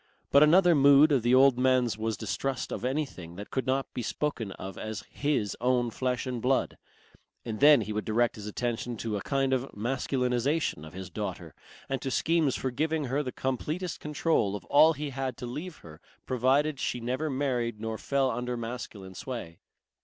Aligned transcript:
But 0.31 0.41
another 0.41 0.73
mood 0.73 1.11
of 1.11 1.21
the 1.21 1.35
old 1.35 1.59
man's 1.59 1.95
was 1.95 2.17
distrust 2.17 2.71
of 2.71 2.83
anything 2.83 3.35
that 3.35 3.51
could 3.51 3.67
not 3.67 3.93
be 3.93 4.01
spoken 4.01 4.51
of 4.53 4.75
as 4.75 5.03
his 5.11 5.55
"own 5.61 5.91
flesh 5.91 6.25
and 6.25 6.41
blood," 6.41 6.79
and 7.45 7.59
then 7.59 7.81
he 7.81 7.93
would 7.93 8.03
direct 8.03 8.35
his 8.35 8.47
attention 8.47 8.97
to 8.97 9.15
a 9.15 9.21
kind 9.21 9.53
of 9.53 9.69
masculinization 9.77 10.87
of 10.87 10.93
his 10.93 11.11
daughter 11.11 11.53
and 11.87 12.01
to 12.01 12.09
schemes 12.09 12.55
for 12.55 12.71
giving 12.71 13.03
her 13.13 13.21
the 13.21 13.31
completest 13.31 13.99
control 13.99 14.55
of 14.55 14.65
all 14.65 14.93
he 14.93 15.11
had 15.11 15.37
to 15.37 15.45
leave 15.45 15.77
her 15.85 16.01
provided 16.25 16.79
she 16.79 16.99
never 16.99 17.29
married 17.29 17.79
nor 17.79 17.99
fell 17.99 18.31
under 18.31 18.57
masculine 18.57 19.13
sway. 19.13 19.59